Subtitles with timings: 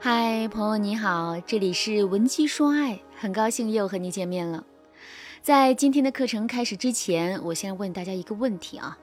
[0.00, 4.64] 嗨，朋友你好，这里是文姬说爱，很高兴又和你见面了。
[5.42, 8.96] 在今天的课程开始之前，我先问大家一个问题啊：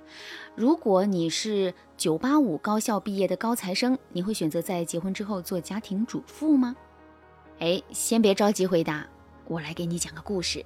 [0.56, 6.74] 如果你是九八五高校毕业的高材生，你会选择在结婚之后做家庭主妇吗？
[7.60, 9.06] 哎，先别着急回答，
[9.50, 10.66] 我来给你讲个故事。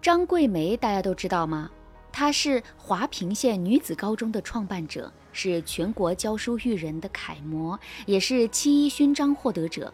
[0.00, 1.70] 张桂梅大家都知道吗？
[2.10, 5.12] 她是华坪县女子高中的创办者。
[5.34, 9.92] 是全国教书育人的楷模，也是七一勋章获得者。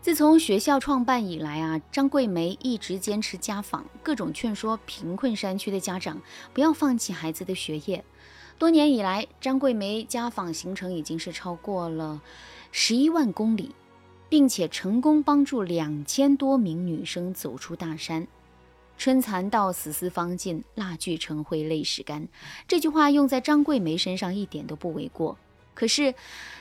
[0.00, 6.22] 自从学校创办以来啊，张桂梅一直坚持家访，各种劝说贫困山区的家长
[6.52, 8.04] 不要放弃孩子的学业。
[8.56, 12.22] 多年以来，张桂梅家访行程已经是超过了
[12.70, 13.74] 十一万公里，
[14.28, 18.26] 并且成功帮助两千多名女生走出大山。
[18.98, 22.28] 春蚕到死丝方尽，蜡炬成灰泪始干。
[22.66, 25.36] 这句话用在张桂梅身上一点都不为过。
[25.74, 26.14] 可是，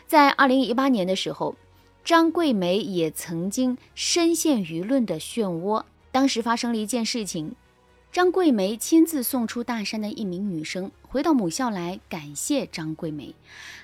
[0.05, 1.55] 在二零一八年的时候，
[2.03, 5.83] 张桂梅也曾经深陷舆论的漩涡。
[6.11, 7.55] 当时发生了一件事情：
[8.11, 13.33] 张桂梅亲自送出大山的一名女生回到母校来感谢张桂梅。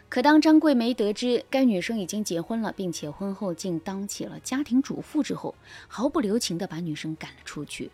[0.09, 5.55] 可当张桂梅得知该女生已经结婚了，并且婚后竟当起了家庭主妇之后，
[5.87, 7.89] 毫不留情地把女生赶了出去。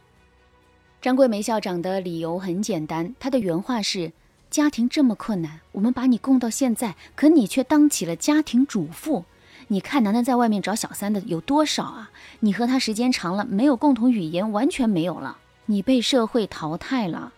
[0.99, 4.11] 张桂梅校长的理由很简单，她的原话是
[4.49, 9.25] ：“家庭这么困难，我们把你供到现在，可你却当起了家庭主妇。
[9.67, 12.09] 你看，楠楠在外面找小三的有多少啊？
[12.39, 15.37] 你和他时间长了，没有共同语言，完全没有了。
[15.67, 17.31] 你被社会淘汰了，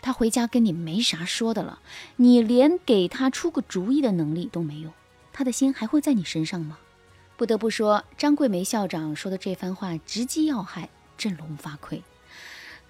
[0.00, 1.80] 他回家跟你没啥说的了，
[2.16, 4.90] 你连给他出个主意的能力都没有，
[5.32, 6.78] 他的心还会在你身上吗？”
[7.36, 10.88] 不得不说，张桂梅校长说的这番话直击要害，
[11.18, 12.00] 振聋发聩。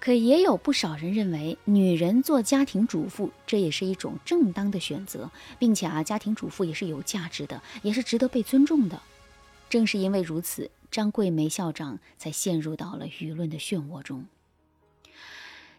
[0.05, 9.01] 可也有不少人认为，女人做家庭主妇，这也是一种正当的选择，并且啊，家庭主妇也是有价值的，也是值得被尊重的。
[9.67, 14.27] 正是因为如此，张桂梅校长才陷入到了舆论的漩涡中。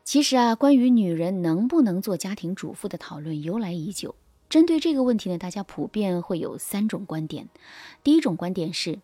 [0.03, 4.17] 其实啊，关于女人能不能做家庭主妇的讨论由来已久。
[4.51, 7.49] 针对这个问题呢，大家普遍会有三种观点。
[8.03, 8.99] 第一种观点是，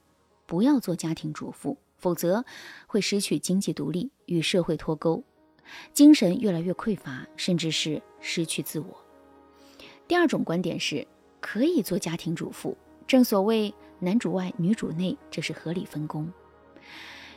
[0.46, 1.76] 不要做家庭主妇。
[2.02, 2.44] 否则
[2.88, 5.22] 会失去经济独立，与社会脱钩，
[5.94, 9.04] 精神越来越匮乏，甚至是失去自我。
[10.08, 11.06] 第二种观点是，
[11.40, 12.76] 可以做家庭主妇。
[13.06, 16.28] 正所谓男主外女主内，这是合理分工。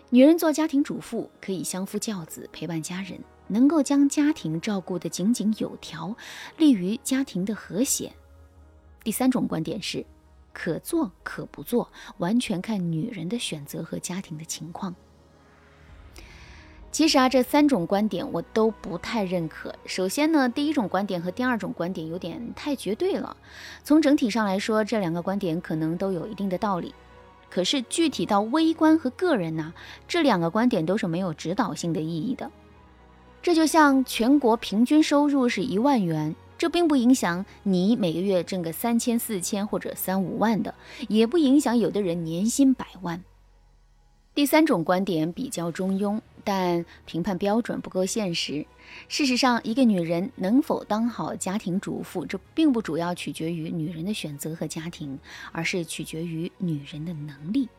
[0.10, 6.18] 女人做家庭主妇可以相夫教子，陪伴家人，能够将家庭照顾得井井有条，
[6.58, 8.12] 利于家庭的和谐。
[9.04, 10.04] 第三种观点是。
[10.56, 14.96] 可做可不做，完全看女人的选择和家庭的情况。
[16.92, 19.76] 其实啊，这三种观点我都不太认可。
[19.86, 23.36] 首先呢，第一种观点和第二种观点有点太绝对了。
[23.84, 26.96] 从整体上来说，这两个观点可能都有一定的道理。
[27.50, 29.74] 可是具体到微观和个人呢，
[30.08, 32.50] 这两个观点都是没有指导性的意义的。
[33.42, 36.34] 这就像全国平均收入是一万元。
[36.58, 40.74] 这并不影响你每个月挣个三千四千或者三五万的，
[41.10, 43.24] 也不影响有的人年薪百万。
[44.34, 48.66] 第三种观点比较中庸，但评判标准不够现实。
[49.08, 55.18] 事实上，一个女人能否当好家庭主妇，这并不主要取决于女人的选择和家庭，
[55.52, 57.70] 而是取决于女人的能力。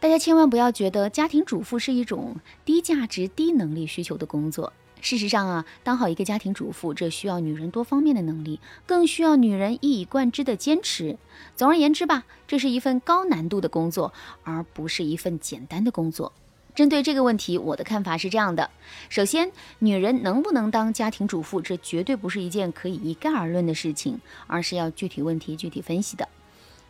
[0.00, 4.72] 大家千万不要觉得家庭主妇是一种低价值、低能力需求的工作。
[5.00, 11.16] 事实上啊，当好一个家庭主妇，这需要女人多方面的能力，更需要女人一以贯之的坚持。
[11.54, 14.12] 总而言之吧，这是一份高难度的工作，
[14.42, 16.32] 而不是一份简单的工作。
[16.74, 18.68] 针对这个问题，我的看法是这样的：
[19.08, 26.28] 首先，女人能不能当家庭主妇，这绝对不是一件可以一概而论的事情，而是要具体问题具体分析的。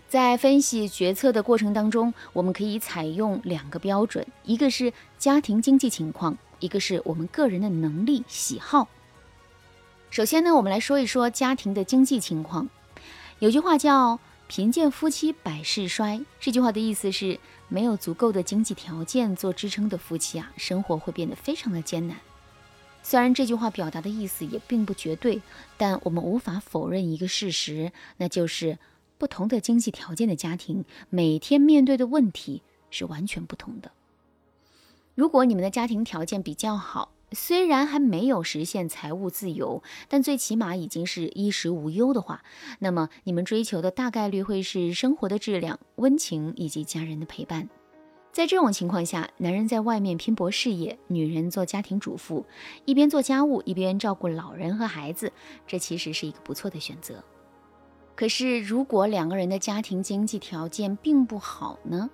[0.08, 6.36] 在分析决策的过程当中，我们可以采用两个标准，一个是家庭经济情况。
[6.60, 8.88] 一个是我们个人的能力喜好。
[10.10, 12.68] 首先呢，我们来说一说家庭的经济情况。
[13.38, 14.18] 有句话叫
[14.48, 17.38] “贫贱夫妻百事衰”，这句话的意思是，
[17.68, 22.16] 没有足够的经济条件做支撑的夫妻啊，生活会变得非常的艰难。
[23.02, 25.42] 虽然这句话表达的意思也并不绝对，
[25.76, 28.78] 但我们无法否认一个事实，那就是
[29.18, 33.92] 不同的经济条件的家庭，每天面对的问题是完全不同的。
[35.16, 42.44] 如果你们的家庭条件比较好，虽然还没有实现财务自由，但最起码已经是衣食无忧的话，
[42.80, 47.66] 那么你们追求的大概率会是生活的质量、温情以及家人的陪伴。
[48.30, 52.44] 在这种情况下，男人在外面拼搏事业，女人做家庭主妇，
[52.84, 55.32] 一边做家务一边照顾老人和孩子，
[55.66, 57.24] 这其实是一个不错的选择。
[58.16, 62.08] 可是，如果两个人的家庭经济条件并不好呢？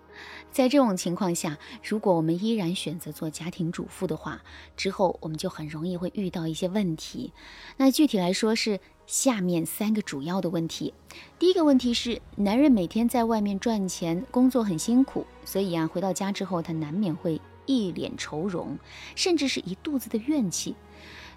[0.51, 4.43] 在这种情况下，如果我们依然选择做家庭主妇的话，
[4.77, 7.33] 之后我们就很容易会遇到一些问题。
[7.77, 10.93] 那具体来说是下面三个主要的问题。
[11.39, 18.77] 第一个问题是，男人每天在外面赚钱，工作很辛苦，所以啊，回到家之后他难免会一脸愁容，
[19.15, 20.75] 甚至是一肚子的怨气。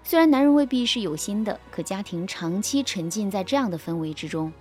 [0.08, 4.52] 虽然男人未必是有心的，可家庭长期沉浸在这样的氛围之中，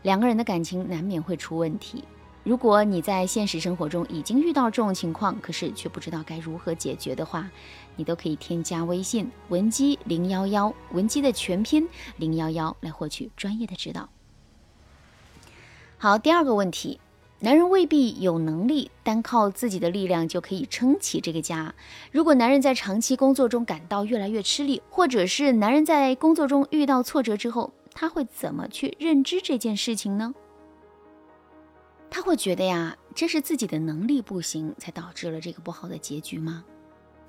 [0.00, 2.02] 两个人的感情难免会出问题。
[2.42, 7.50] 如果你在现实生活中已经遇到这种情况，可是却不知道该如何解决的话，
[7.96, 14.08] 你都可以添加微信文姬零幺幺，文姬的全拼零幺幺来获取专业的指导。
[15.98, 16.98] 好，第二个问题。
[17.38, 21.74] 男人未必有能力单靠自己的力量就可以撑起这个家。
[22.10, 30.34] 如果男人在长期工作中感到越来越吃力，或者是男人在工作中遇到挫折之后，他会怎么去认知这件事情呢？
[32.08, 36.64] 他会觉得呀，这是自己的能力不行才导致了这个不好的结局吗？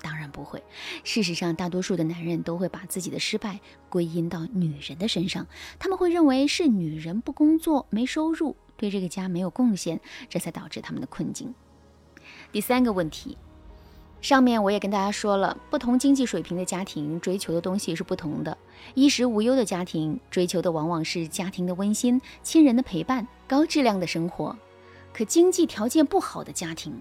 [0.00, 0.62] 当然不会。
[1.04, 3.60] 事实上，大多数的男人都会把自己的失败
[3.90, 5.46] 归因到女人的身上，
[5.78, 8.56] 他们会认为是女人不工作、没收入。
[8.78, 11.52] 对这个家没有贡献，这才导致他们的困境。
[12.50, 13.36] 第三个问题，
[14.22, 18.56] 上面我也跟大家说了，不同经济水平的家庭追求的东西是不同的。
[18.94, 24.56] 衣食无忧的家庭追求的往往是家庭的温馨、亲人的陪伴、高质量的生活。
[25.12, 26.94] 可经济条件不好的家庭，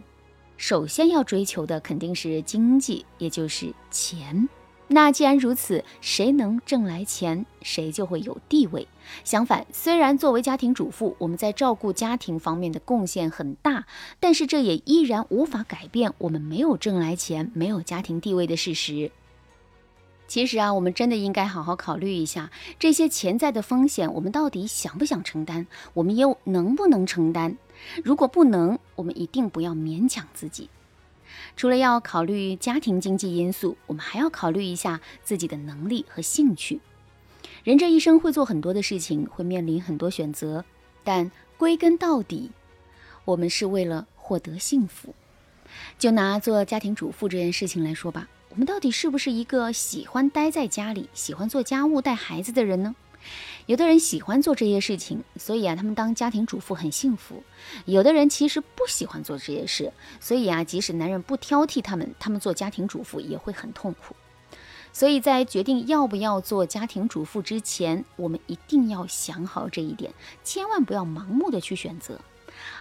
[0.58, 4.50] 首先要追求的肯定是经济，也就是钱。
[4.90, 8.88] 那既然如此，谁能挣来钱，谁就会有地位。
[9.26, 13.86] 相反，虽然作为家庭主妇，我们在照顾家庭方面的贡献很大，
[14.20, 19.12] 但是这也依然无法改变我们没有挣来钱、没有家庭地位的事实。
[20.26, 22.50] 其实啊，我们真的应该好好考虑一下
[22.80, 25.68] 这些潜在的风险，我们到底想不想承担？
[25.94, 27.58] 我们又能不能承担？
[28.04, 30.70] 如果不能，我们一定不要勉强自己。
[31.56, 36.80] 除了要考虑家庭经济因素，我们还要考虑一下自己的能力和兴趣。
[37.64, 40.64] 人这一生会做很多的事情，会面临很多选择，
[41.04, 42.52] 但归根到底，
[43.26, 45.14] 我们是为了获得幸福。
[46.00, 52.96] 就拿做家庭主妇这件事情来说吧，我们到底是不是一个喜欢待在家里、喜欢做家务、带孩子的人呢？
[53.66, 57.44] 有的人喜欢做这些事情，所以啊，他们当家庭主妇很幸福；
[57.86, 64.16] 有的人其实不喜欢做这些事，所以啊，即使男人不挑剔他们，他们做家庭主妇也会很痛苦。
[64.94, 70.14] 所以在决定要不要做家庭主妇之前，我们一定要想好这一点，
[70.44, 72.20] 千万不要盲目的去选择。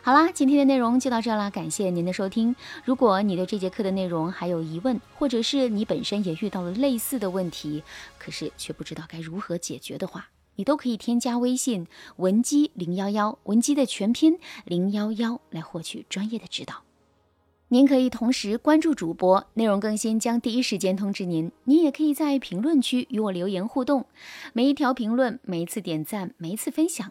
[0.02, 2.54] 好啦，今天的内容就到这啦，感谢您的收听。
[2.84, 7.82] 如果你对这节课的内容还有疑问，或者是你本身也遇到了类似的问题，
[8.18, 11.86] 可是却不知道该如何解决的话，你都可以添加微信
[12.16, 16.82] 文姬零幺幺，文姬的全拼零幺幺来获取专业的指导。
[17.68, 21.50] 您可以同时关注主播，内容更新将第一时间通知您。
[21.64, 24.06] 您也可以在评论区与我留言互动，
[24.52, 27.10] 每一条评论、每一次点赞、每一次分享，